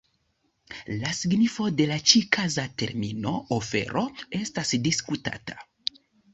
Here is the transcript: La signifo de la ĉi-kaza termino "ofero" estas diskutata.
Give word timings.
La 1.03 1.11
signifo 1.17 1.67
de 1.81 1.87
la 1.91 1.99
ĉi-kaza 2.13 2.65
termino 2.85 3.35
"ofero" 3.61 4.07
estas 4.43 4.77
diskutata. 4.91 5.63